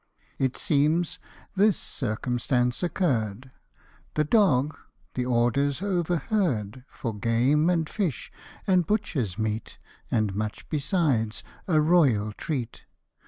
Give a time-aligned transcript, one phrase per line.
[0.39, 1.19] It seems
[1.55, 3.51] this circumstance occur'd;
[4.15, 4.75] The dog,
[5.13, 8.31] the orders overheard, For game, and fish,
[8.65, 9.77] and butcher's meat,
[10.09, 12.83] And much beside, a royal treat.